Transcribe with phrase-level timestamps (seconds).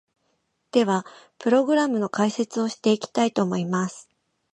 [0.71, 1.05] では、
[1.37, 4.09] プログラムの解説をしていきたいと思います！